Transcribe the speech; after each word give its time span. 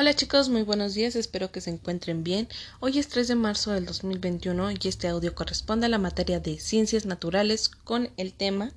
Hola 0.00 0.14
chicos, 0.14 0.48
muy 0.48 0.62
buenos 0.62 0.94
días, 0.94 1.14
espero 1.14 1.52
que 1.52 1.60
se 1.60 1.68
encuentren 1.68 2.24
bien. 2.24 2.48
Hoy 2.80 2.98
es 2.98 3.08
3 3.08 3.28
de 3.28 3.34
marzo 3.34 3.72
del 3.72 3.84
2021 3.84 4.70
y 4.70 4.78
este 4.84 5.08
audio 5.08 5.34
corresponde 5.34 5.84
a 5.84 5.90
la 5.90 5.98
materia 5.98 6.40
de 6.40 6.58
ciencias 6.58 7.04
naturales 7.04 7.68
con 7.68 8.10
el 8.16 8.32
tema 8.32 8.72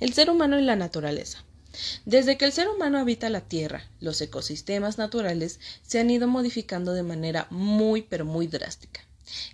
El 0.00 0.12
ser 0.12 0.28
humano 0.28 0.58
y 0.58 0.62
la 0.62 0.76
naturaleza. 0.76 1.42
Desde 2.04 2.36
que 2.36 2.44
el 2.44 2.52
ser 2.52 2.68
humano 2.68 2.98
habita 2.98 3.30
la 3.30 3.40
Tierra, 3.40 3.88
los 4.00 4.20
ecosistemas 4.20 4.98
naturales 4.98 5.60
se 5.80 5.98
han 5.98 6.10
ido 6.10 6.28
modificando 6.28 6.92
de 6.92 7.02
manera 7.02 7.46
muy 7.48 8.02
pero 8.02 8.26
muy 8.26 8.46
drástica. 8.46 9.00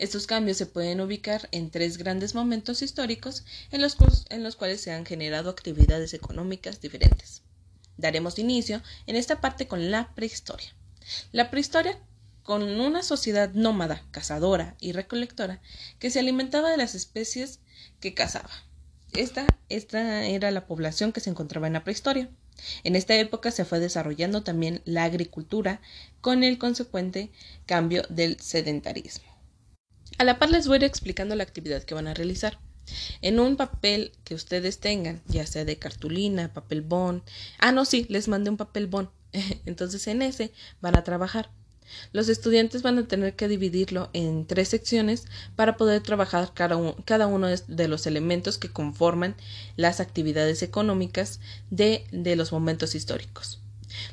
Estos 0.00 0.26
cambios 0.26 0.56
se 0.56 0.66
pueden 0.66 1.00
ubicar 1.00 1.48
en 1.52 1.70
tres 1.70 1.98
grandes 1.98 2.34
momentos 2.34 2.82
históricos 2.82 3.44
en 3.70 3.80
los, 3.80 3.96
en 4.28 4.42
los 4.42 4.56
cuales 4.56 4.80
se 4.80 4.90
han 4.90 5.06
generado 5.06 5.50
actividades 5.50 6.14
económicas 6.14 6.80
diferentes. 6.80 7.42
Daremos 7.96 8.40
inicio 8.40 8.82
en 9.06 9.14
esta 9.14 9.40
parte 9.40 9.68
con 9.68 9.92
la 9.92 10.12
prehistoria. 10.16 10.74
La 11.32 11.50
prehistoria 11.50 11.98
con 12.42 12.62
una 12.62 13.02
sociedad 13.02 13.52
nómada, 13.54 14.04
cazadora 14.10 14.76
y 14.80 14.92
recolectora 14.92 15.60
que 15.98 16.10
se 16.10 16.18
alimentaba 16.18 16.70
de 16.70 16.76
las 16.76 16.94
especies 16.94 17.60
que 18.00 18.14
cazaba. 18.14 18.50
Esta, 19.12 19.46
esta 19.68 20.24
era 20.24 20.50
la 20.50 20.66
población 20.66 21.12
que 21.12 21.20
se 21.20 21.30
encontraba 21.30 21.66
en 21.66 21.74
la 21.74 21.84
prehistoria. 21.84 22.30
En 22.84 22.96
esta 22.96 23.14
época 23.14 23.50
se 23.50 23.64
fue 23.64 23.78
desarrollando 23.78 24.42
también 24.42 24.82
la 24.84 25.04
agricultura 25.04 25.80
con 26.20 26.44
el 26.44 26.58
consecuente 26.58 27.30
cambio 27.66 28.04
del 28.08 28.40
sedentarismo. 28.40 29.32
A 30.18 30.24
la 30.24 30.38
par 30.38 30.50
les 30.50 30.66
voy 30.66 30.74
a 30.74 30.78
ir 30.78 30.84
explicando 30.84 31.34
la 31.34 31.42
actividad 31.42 31.82
que 31.82 31.94
van 31.94 32.06
a 32.06 32.14
realizar. 32.14 32.60
En 33.20 33.38
un 33.38 33.56
papel 33.56 34.12
que 34.24 34.34
ustedes 34.34 34.80
tengan, 34.80 35.22
ya 35.26 35.46
sea 35.46 35.64
de 35.64 35.78
cartulina, 35.78 36.52
papel 36.52 36.82
bond. 36.82 37.22
Ah, 37.58 37.72
no, 37.72 37.84
sí, 37.84 38.06
les 38.08 38.28
mandé 38.28 38.50
un 38.50 38.56
papel 38.56 38.86
bond. 38.86 39.08
Entonces 39.66 40.06
en 40.06 40.22
ese 40.22 40.52
van 40.80 40.96
a 40.96 41.04
trabajar. 41.04 41.50
Los 42.12 42.28
estudiantes 42.28 42.82
van 42.82 42.98
a 42.98 43.06
tener 43.06 43.34
que 43.34 43.48
dividirlo 43.48 44.08
en 44.12 44.46
tres 44.46 44.68
secciones 44.68 45.24
para 45.56 45.76
poder 45.76 46.02
trabajar 46.02 46.52
cada, 46.54 46.76
uno 47.26 47.48
de 47.48 47.88
los 47.88 48.06
elementos 48.06 48.56
que 48.56 48.70
conforman 48.70 49.34
las 49.76 50.00
actividades 50.00 50.62
económicas 50.62 51.40
de, 51.70 52.04
de 52.10 52.36
los 52.36 52.52
momentos 52.52 52.94
históricos 52.94 53.62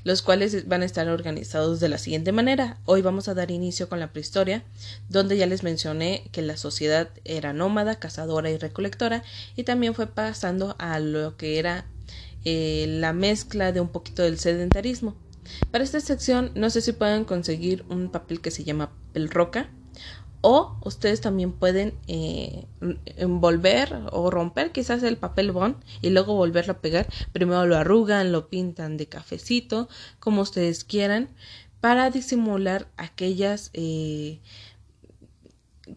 los 0.03 0.21
cuales 0.21 0.67
van 0.67 0.81
a 0.81 0.85
estar 0.85 1.07
organizados 1.07 1.79
de 1.79 1.89
la 1.89 1.97
siguiente 1.97 2.31
manera. 2.31 2.77
Hoy 2.85 3.01
vamos 3.01 3.27
a 3.27 3.33
dar 3.33 3.51
inicio 3.51 3.89
con 3.89 3.99
la 3.99 4.11
prehistoria, 4.11 4.63
donde 5.07 5.37
ya 5.37 5.45
les 5.45 5.63
mencioné 5.63 6.29
que 6.31 6.41
la 6.41 6.57
sociedad 6.57 7.09
era 7.25 7.53
nómada, 7.53 7.99
cazadora 7.99 8.49
y 8.49 8.57
recolectora, 8.57 9.23
y 9.55 9.63
también 9.63 9.93
fue 9.93 10.07
pasando 10.07 10.75
a 10.79 10.99
lo 10.99 11.37
que 11.37 11.59
era 11.59 11.85
eh, 12.45 12.85
la 12.87 13.13
mezcla 13.13 13.71
de 13.71 13.81
un 13.81 13.89
poquito 13.89 14.23
del 14.23 14.39
sedentarismo. 14.39 15.15
Para 15.71 15.83
esta 15.83 15.99
sección 15.99 16.51
no 16.55 16.69
sé 16.69 16.81
si 16.81 16.91
pueden 16.91 17.25
conseguir 17.25 17.83
un 17.89 18.09
papel 18.09 18.41
que 18.41 18.51
se 18.51 18.63
llama 18.63 18.91
papel 19.07 19.29
roca 19.29 19.69
o 20.41 20.77
ustedes 20.85 21.21
también 21.21 21.51
pueden 21.51 21.93
eh, 22.07 22.65
envolver 23.17 23.93
o 24.11 24.31
romper 24.31 24.71
quizás 24.71 25.03
el 25.03 25.17
papel 25.17 25.51
bond 25.51 25.75
y 26.01 26.11
luego 26.11 26.35
volverlo 26.35 26.73
a 26.73 26.79
pegar. 26.79 27.07
Primero 27.33 27.65
lo 27.65 27.75
arrugan, 27.75 28.31
lo 28.31 28.49
pintan 28.49 28.97
de 28.97 29.07
cafecito, 29.07 29.89
como 30.19 30.41
ustedes 30.41 30.83
quieran, 30.83 31.29
para 31.81 32.09
disimular 32.09 32.87
aquellas 32.97 33.69
eh, 33.73 34.39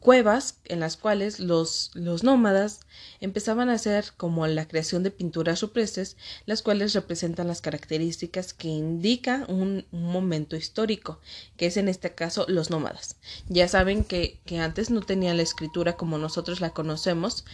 cuevas 0.01 0.59
en 0.65 0.81
las 0.81 0.97
cuales 0.97 1.41
los, 1.41 1.91
los 1.95 2.23
nómadas 2.25 2.81
empezaban 3.21 3.69
a 3.69 3.75
hacer 3.75 4.13
como 4.17 4.47
la 4.47 4.67
creación 4.67 5.03
de 5.03 5.11
pinturas 5.11 5.61
rupestres, 5.61 6.17
las 6.47 6.63
cuales 6.63 6.93
representan 6.93 7.49
las 7.49 7.61
características 7.61 8.55
que 8.55 8.69
indica 8.69 9.45
un, 9.49 9.87
momento 9.93 10.57
histórico, 10.57 11.21
que 11.57 11.67
es 11.67 11.77
en 11.77 11.89
este 11.89 12.15
caso 12.15 12.45
los 12.49 12.71
nómadas. 12.71 13.17
Ya 13.49 13.69
saben 13.69 14.05
que, 14.05 14.41
que 14.45 14.59
antes 14.59 14.91
no 14.91 15.01
tenían 15.01 15.37
la 15.37 15.43
escritura 15.43 15.97
como 15.97 16.19
nosotros 16.19 16.61
la 16.61 16.71
conocemos, 16.71 17.45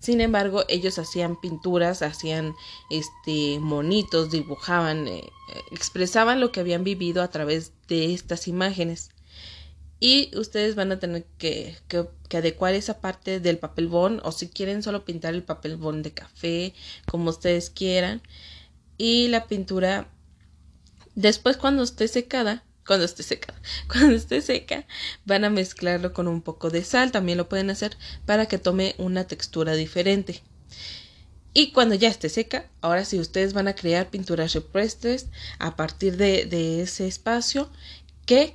sin 0.00 0.20
embargo, 0.20 0.64
ellos 0.68 0.98
hacían 0.98 1.40
pinturas, 1.40 2.02
hacían 2.02 2.54
este 2.88 3.58
monitos, 3.58 4.30
dibujaban, 4.30 5.08
eh, 5.08 5.28
expresaban 5.72 6.40
lo 6.40 6.52
que 6.52 6.60
habían 6.60 6.84
vivido 6.84 7.20
a 7.20 7.30
través 7.30 7.72
de 7.88 8.14
estas 8.14 8.46
imágenes 8.46 9.10
y 10.00 10.30
ustedes 10.36 10.74
van 10.74 10.92
a 10.92 10.98
tener 11.00 11.24
que, 11.38 11.76
que, 11.88 12.36
adecuar 12.36 12.74
esa 12.74 13.00
parte 13.00 13.40
del 13.40 13.58
papel 13.58 13.88
bond 13.88 14.20
o 14.22 14.32
si 14.32 14.48
quieren 14.48 14.82
solo 14.82 15.04
pintar 15.04 15.34
el 15.34 15.42
papel 15.42 15.76
bond 15.76 16.04
de 16.04 16.12
café 16.12 16.74
como 17.06 17.30
ustedes 17.30 17.70
quieran. 17.70 18.22
Y 18.96 19.28
la 19.28 19.46
pintura 19.46 20.08
después 21.14 21.56
cuando 21.56 21.82
esté 21.82 22.06
secada 22.08 22.64
cuando 22.86 23.04
esté 23.04 23.22
secada 23.22 23.60
cuando 23.88 24.14
esté 24.14 24.40
seca 24.40 24.86
van 25.24 25.44
a 25.44 25.50
mezclarlo 25.50 26.12
con 26.12 26.28
un 26.28 26.42
poco 26.42 26.70
de 26.70 26.84
sal 26.84 27.12
también 27.12 27.38
lo 27.38 27.48
pueden 27.48 27.70
hacer 27.70 27.96
para 28.24 28.46
que 28.46 28.58
tome 28.58 28.94
una 28.98 29.26
textura 29.26 29.74
diferente. 29.74 30.42
Y 31.54 31.72
cuando 31.72 31.96
ya 31.96 32.08
esté 32.08 32.28
seca, 32.28 32.66
ahora 32.82 33.04
sí 33.04 33.18
ustedes 33.18 33.52
van 33.52 33.66
a 33.68 33.74
crear 33.74 34.10
pinturas 34.10 34.52
represtres 34.52 35.26
a 35.58 35.74
partir 35.76 36.16
de, 36.16 36.44
de 36.44 36.82
ese 36.82 37.08
espacio 37.08 37.68
que 38.26 38.54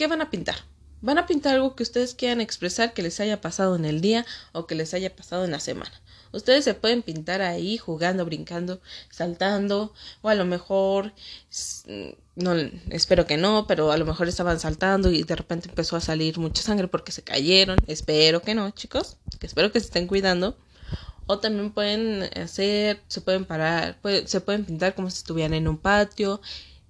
¿Qué 0.00 0.06
van 0.06 0.22
a 0.22 0.30
pintar? 0.30 0.56
Van 1.02 1.18
a 1.18 1.26
pintar 1.26 1.56
algo 1.56 1.76
que 1.76 1.82
ustedes 1.82 2.14
quieran 2.14 2.40
expresar 2.40 2.94
que 2.94 3.02
les 3.02 3.20
haya 3.20 3.42
pasado 3.42 3.76
en 3.76 3.84
el 3.84 4.00
día 4.00 4.24
o 4.52 4.66
que 4.66 4.74
les 4.74 4.94
haya 4.94 5.14
pasado 5.14 5.44
en 5.44 5.50
la 5.50 5.60
semana. 5.60 5.92
Ustedes 6.32 6.64
se 6.64 6.72
pueden 6.72 7.02
pintar 7.02 7.42
ahí 7.42 7.76
jugando, 7.76 8.24
brincando, 8.24 8.80
saltando 9.10 9.92
o 10.22 10.30
a 10.30 10.34
lo 10.34 10.46
mejor 10.46 11.12
no 12.34 12.54
espero 12.88 13.26
que 13.26 13.36
no, 13.36 13.66
pero 13.66 13.92
a 13.92 13.98
lo 13.98 14.06
mejor 14.06 14.26
estaban 14.26 14.58
saltando 14.58 15.10
y 15.10 15.22
de 15.22 15.36
repente 15.36 15.68
empezó 15.68 15.96
a 15.96 16.00
salir 16.00 16.38
mucha 16.38 16.62
sangre 16.62 16.88
porque 16.88 17.12
se 17.12 17.22
cayeron. 17.22 17.76
Espero 17.86 18.40
que 18.40 18.54
no, 18.54 18.70
chicos, 18.70 19.18
que 19.38 19.46
espero 19.46 19.70
que 19.70 19.80
se 19.80 19.84
estén 19.88 20.06
cuidando. 20.06 20.56
O 21.26 21.40
también 21.40 21.72
pueden 21.72 22.22
hacer, 22.38 23.02
se 23.06 23.20
pueden 23.20 23.44
parar, 23.44 23.98
se 24.24 24.40
pueden 24.40 24.64
pintar 24.64 24.94
como 24.94 25.10
si 25.10 25.18
estuvieran 25.18 25.52
en 25.52 25.68
un 25.68 25.76
patio 25.76 26.40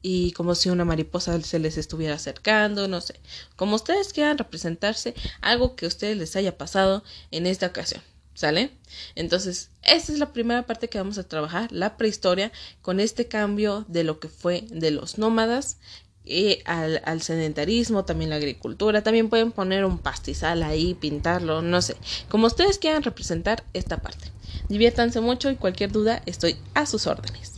y 0.03 0.33
como 0.33 0.55
si 0.55 0.71
una 0.71 0.85
mariposa 0.85 1.41
se 1.43 1.59
les 1.59 1.77
estuviera 1.77 2.15
acercando, 2.15 2.89
no 2.89 3.01
sé, 3.01 3.21
como 3.57 3.77
ustedes 3.77 4.13
quieran 4.13 4.39
representarse 4.39 5.15
algo 5.41 5.77
que 5.77 5.85
a 5.85 5.89
ustedes 5.89 6.17
les 6.17 6.37
haya 6.37 6.57
pasado 6.57 7.03
en 7.31 7.47
esta 7.47 7.67
ocasión. 7.67 8.03
¿Sale? 8.33 8.71
Entonces, 9.17 9.69
esta 9.83 10.13
es 10.13 10.19
la 10.19 10.33
primera 10.33 10.65
parte 10.65 10.89
que 10.89 10.97
vamos 10.97 11.19
a 11.19 11.29
trabajar, 11.29 11.71
la 11.73 11.99
prehistoria, 11.99 12.53
con 12.81 12.99
este 12.99 13.29
cambio 13.29 13.85
de 13.89 14.03
lo 14.03 14.19
que 14.19 14.29
fue 14.29 14.65
de 14.71 14.91
los 14.93 15.19
nómadas 15.19 15.77
y 16.25 16.61
al, 16.65 17.03
al, 17.05 17.21
sedentarismo, 17.21 18.05
también 18.07 18.31
la 18.31 18.37
agricultura. 18.37 19.03
También 19.03 19.29
pueden 19.29 19.53
poner 19.53 19.85
un 19.85 19.99
pastizal 19.99 20.63
ahí, 20.63 20.95
pintarlo, 20.95 21.61
no 21.61 21.83
sé, 21.83 21.97
como 22.31 22.47
ustedes 22.47 22.79
quieran 22.79 23.03
representar 23.03 23.65
esta 23.75 23.99
parte. 23.99 24.31
Diviértanse 24.71 25.21
mucho 25.21 25.51
y 25.51 25.57
cualquier 25.57 25.93
duda 25.93 26.23
estoy 26.25 26.57
a 26.73 26.87
sus 26.87 27.07
órdenes. 27.07 27.50